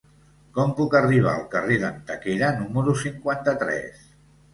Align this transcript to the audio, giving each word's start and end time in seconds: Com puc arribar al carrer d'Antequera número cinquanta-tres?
Com 0.53 0.71
puc 0.77 0.95
arribar 0.99 1.33
al 1.33 1.43
carrer 1.51 1.77
d'Antequera 1.83 2.49
número 2.63 2.97
cinquanta-tres? 3.03 4.01